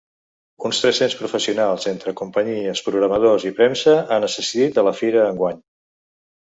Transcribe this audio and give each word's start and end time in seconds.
Uns 0.69 0.79
tres-cents 0.85 1.15
professionals, 1.19 1.85
entre 1.93 2.13
companyies, 2.23 2.83
programadors 2.89 3.47
i 3.51 3.55
premsa, 3.61 3.97
han 4.17 4.27
assistit 4.31 4.83
a 4.85 4.91
la 4.91 4.97
fira 5.03 5.27
enguany. 5.33 5.67